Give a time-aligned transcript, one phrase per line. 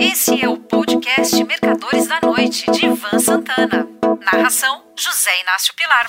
[0.00, 3.88] Esse é o podcast Mercadores da Noite, de Ivan Santana.
[4.32, 6.06] Narração: José Inácio Pilar.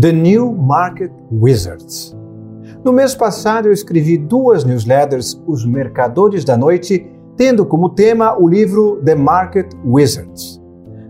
[0.00, 2.16] The New Market Wizards.
[2.84, 7.04] No mês passado, eu escrevi duas newsletters, Os Mercadores da Noite,
[7.36, 10.60] tendo como tema o livro The Market Wizards.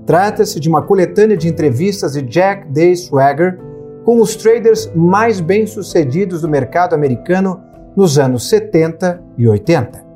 [0.06, 3.60] Trata-se de uma coletânea de entrevistas de Jack Day Swagger
[4.06, 7.60] com os traders mais bem-sucedidos do mercado americano
[7.94, 10.09] nos anos 70 e 80.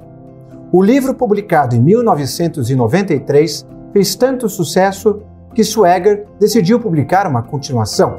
[0.76, 5.22] O livro, publicado em 1993, fez tanto sucesso
[5.54, 8.18] que Swagger decidiu publicar uma continuação.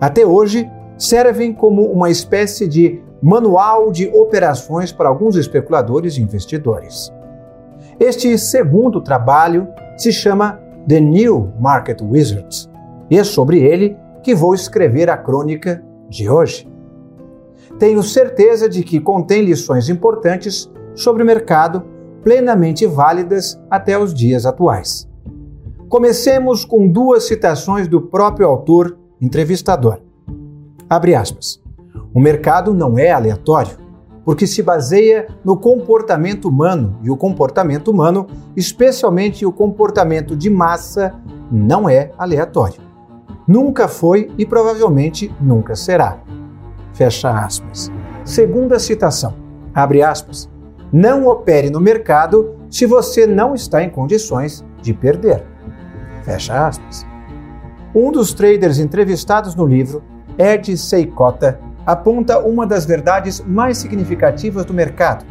[0.00, 7.12] Até hoje, servem como uma espécie de manual de operações para alguns especuladores e investidores.
[7.98, 9.66] Este segundo trabalho
[9.98, 12.70] se chama The New Market Wizards
[13.10, 16.70] e é sobre ele que vou escrever a crônica de hoje.
[17.80, 21.82] Tenho certeza de que contém lições importantes sobre o mercado,
[22.22, 25.08] plenamente válidas até os dias atuais.
[25.88, 30.00] Comecemos com duas citações do próprio autor entrevistador.
[30.88, 31.60] Abre aspas.
[32.12, 33.76] O mercado não é aleatório,
[34.24, 41.14] porque se baseia no comportamento humano, e o comportamento humano, especialmente o comportamento de massa,
[41.50, 42.80] não é aleatório.
[43.46, 46.20] Nunca foi e provavelmente nunca será.
[46.92, 47.90] Fecha aspas.
[48.24, 49.34] Segunda citação.
[49.72, 50.49] Abre aspas.
[50.92, 55.44] Não opere no mercado se você não está em condições de perder.
[56.24, 57.06] Fecha aspas.
[57.94, 60.02] Um dos traders entrevistados no livro,
[60.36, 65.24] Ed Seikota, aponta uma das verdades mais significativas do mercado.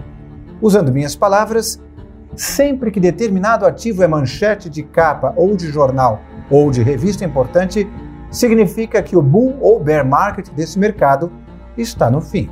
[0.62, 1.82] Usando minhas palavras,
[2.36, 7.90] sempre que determinado ativo é manchete de capa ou de jornal ou de revista importante,
[8.32, 11.32] significa que o bull ou bear market desse mercado
[11.78, 12.50] está no fim.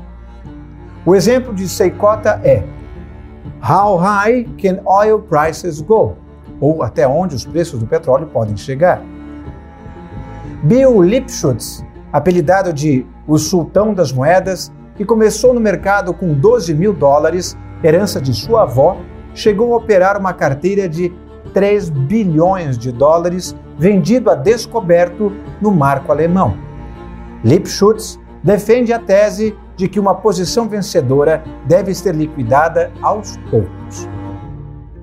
[1.06, 2.64] O exemplo de Seikota é
[3.62, 6.16] How high can oil prices go?
[6.60, 9.02] Ou até onde os preços do petróleo podem chegar.
[10.64, 16.94] Bill Lipschutz, apelidado de o sultão das moedas, que começou no mercado com 12 mil
[16.94, 18.98] dólares, herança de sua avó,
[19.34, 21.14] chegou a operar uma carteira de
[21.54, 25.32] 3 bilhões de dólares vendido a descoberto
[25.62, 26.58] no marco alemão.
[27.44, 34.10] Lipschutz defende a tese de que uma posição vencedora deve ser liquidada aos poucos.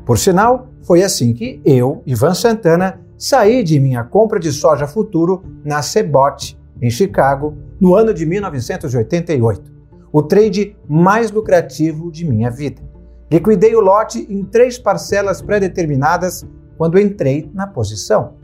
[0.05, 5.43] Por sinal, foi assim que eu, Ivan Santana, saí de minha compra de soja futuro
[5.65, 9.73] na Cebot, em Chicago, no ano de 1988,
[10.13, 12.83] o trade mais lucrativo de minha vida.
[13.31, 16.47] Liquidei o lote em três parcelas pré-determinadas
[16.77, 18.35] quando entrei na posição.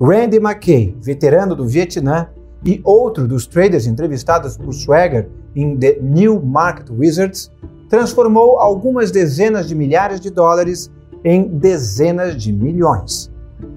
[0.00, 2.28] Randy McKay, veterano do Vietnã,
[2.64, 7.50] e outro dos traders entrevistados por Swagger em The New Market Wizards,
[7.88, 10.90] transformou algumas dezenas de milhares de dólares
[11.24, 13.30] em dezenas de milhões.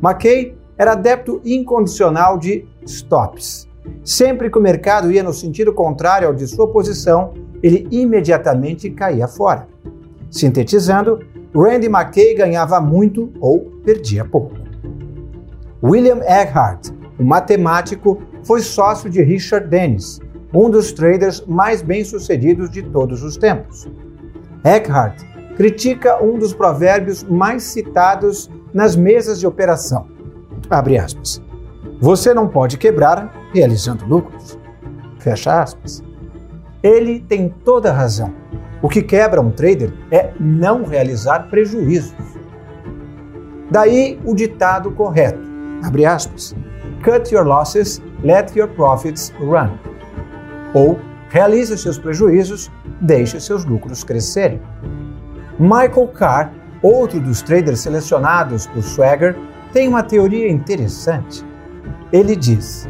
[0.03, 3.67] McKay era adepto incondicional de stops.
[4.03, 9.27] Sempre que o mercado ia no sentido contrário ao de sua posição, ele imediatamente caía
[9.27, 9.67] fora.
[10.29, 11.19] Sintetizando,
[11.53, 14.55] Randy McKay ganhava muito ou perdia pouco.
[15.83, 20.19] William Eckhart, um matemático, foi sócio de Richard Dennis,
[20.53, 23.89] um dos traders mais bem-sucedidos de todos os tempos.
[24.63, 25.21] Eckhart
[25.55, 30.07] critica um dos provérbios mais citados nas mesas de operação.
[30.69, 31.41] Abre aspas.
[31.99, 34.57] Você não pode quebrar realizando lucros.
[35.19, 36.03] Fecha aspas.
[36.81, 38.33] Ele tem toda a razão.
[38.81, 42.15] O que quebra um trader é não realizar prejuízos.
[43.69, 45.39] Daí o ditado correto,
[45.83, 46.55] abre aspas,
[47.01, 49.77] cut your losses, let your profits run.
[50.73, 54.61] Ou realize seus prejuízos, deixe seus lucros crescerem.
[55.59, 56.51] Michael Carr,
[56.81, 59.35] outro dos traders selecionados por Swagger,
[59.73, 61.45] tem uma teoria interessante.
[62.11, 62.87] Ele diz: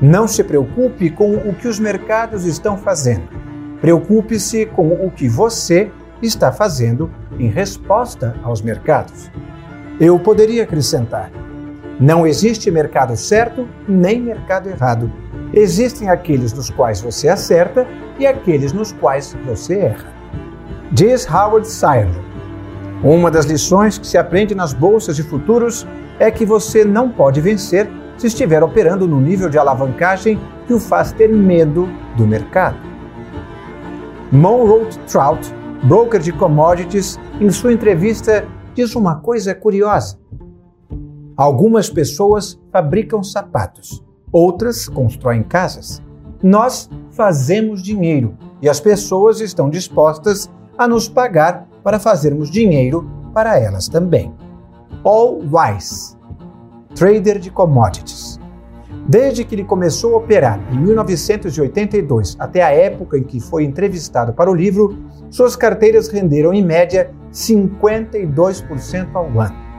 [0.00, 3.40] Não se preocupe com o que os mercados estão fazendo
[3.80, 5.90] Preocupe-se com o que você
[6.20, 9.30] está fazendo em resposta aos mercados.
[9.98, 11.30] Eu poderia acrescentar:
[12.00, 15.12] não existe mercado certo nem mercado errado.
[15.52, 17.86] Existem aqueles nos quais você acerta
[18.18, 20.14] e aqueles nos quais você erra.
[20.90, 22.08] Diz Howard Sire.
[23.04, 25.86] Uma das lições que se aprende nas bolsas de futuros
[26.18, 30.80] é que você não pode vencer se estiver operando no nível de alavancagem que o
[30.80, 31.86] faz ter medo
[32.16, 32.78] do mercado.
[34.32, 35.52] Monroe Trout,
[35.82, 40.19] broker de commodities, em sua entrevista diz uma coisa curiosa.
[41.40, 46.02] Algumas pessoas fabricam sapatos, outras constroem casas.
[46.42, 53.58] Nós fazemos dinheiro e as pessoas estão dispostas a nos pagar para fazermos dinheiro para
[53.58, 54.34] elas também.
[55.02, 56.14] All Wise,
[56.94, 58.38] trader de commodities.
[59.08, 64.34] Desde que ele começou a operar em 1982 até a época em que foi entrevistado
[64.34, 64.94] para o livro,
[65.30, 69.69] suas carteiras renderam em média 52% ao ano.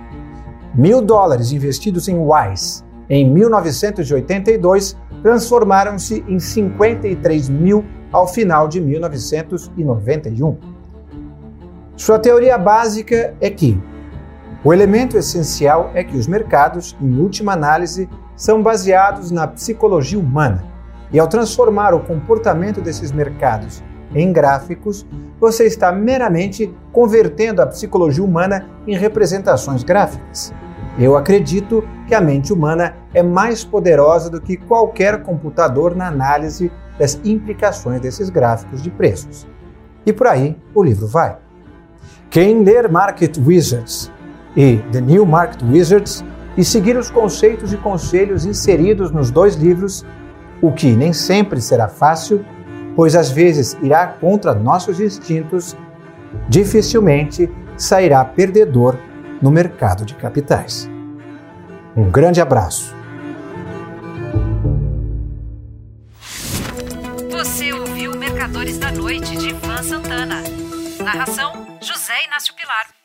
[0.74, 10.58] Mil dólares investidos em Wise em 1982 transformaram-se em 53 mil ao final de 1991.
[11.98, 13.78] Sua teoria básica é que
[14.64, 20.64] o elemento essencial é que os mercados, em última análise, são baseados na psicologia humana.
[21.12, 25.06] E ao transformar o comportamento desses mercados em gráficos,
[25.40, 30.54] você está meramente convertendo a psicologia humana em representações gráficas.
[31.00, 36.72] Eu acredito que a mente humana é mais poderosa do que qualquer computador na análise
[37.00, 39.48] das implicações desses gráficos de preços.
[40.06, 41.38] E por aí o livro vai.
[42.30, 44.12] Quem ler Market Wizards
[44.56, 46.24] e The New Market Wizards
[46.58, 50.06] e seguir os conceitos e conselhos inseridos nos dois livros,
[50.62, 52.46] o que nem sempre será fácil,
[52.96, 55.76] pois às vezes irá contra nossos instintos,
[56.48, 58.98] dificilmente sairá perdedor
[59.42, 60.90] no mercado de capitais.
[61.96, 62.96] Um grande abraço.
[67.32, 70.42] Você ouviu Mercadores da Noite de Ivan Santana.
[71.04, 71.52] Narração:
[71.82, 73.01] José Inácio Pilar.